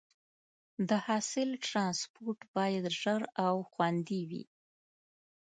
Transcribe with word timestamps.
د 0.89 0.91
حاصل 1.05 1.49
ټرانسپورټ 1.67 2.39
باید 2.55 2.85
ژر 2.99 3.21
او 3.45 3.55
خوندي 3.71 4.21
وي. 4.29 4.43